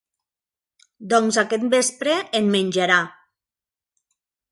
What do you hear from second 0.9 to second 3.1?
Doncs aquest vespre en menjarà.